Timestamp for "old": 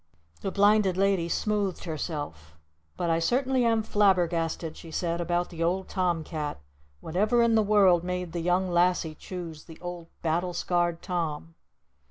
5.61-5.89, 9.79-10.07